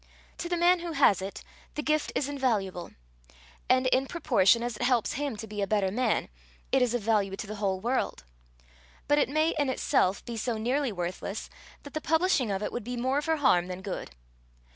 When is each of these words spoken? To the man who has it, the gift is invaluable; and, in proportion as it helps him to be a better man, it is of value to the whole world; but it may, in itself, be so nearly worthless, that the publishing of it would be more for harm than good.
To 0.39 0.49
the 0.49 0.57
man 0.57 0.79
who 0.79 0.93
has 0.93 1.21
it, 1.21 1.43
the 1.75 1.83
gift 1.83 2.11
is 2.15 2.27
invaluable; 2.27 2.89
and, 3.69 3.85
in 3.85 4.07
proportion 4.07 4.63
as 4.63 4.75
it 4.75 4.81
helps 4.81 5.13
him 5.13 5.37
to 5.37 5.45
be 5.45 5.61
a 5.61 5.67
better 5.67 5.91
man, 5.91 6.27
it 6.71 6.81
is 6.81 6.95
of 6.95 7.03
value 7.03 7.35
to 7.35 7.45
the 7.45 7.57
whole 7.57 7.79
world; 7.79 8.23
but 9.07 9.19
it 9.19 9.29
may, 9.29 9.53
in 9.59 9.69
itself, 9.69 10.25
be 10.25 10.37
so 10.37 10.57
nearly 10.57 10.91
worthless, 10.91 11.51
that 11.83 11.93
the 11.93 12.01
publishing 12.01 12.49
of 12.49 12.63
it 12.63 12.71
would 12.71 12.83
be 12.83 12.97
more 12.97 13.21
for 13.21 13.35
harm 13.35 13.67
than 13.67 13.83
good. 13.83 14.09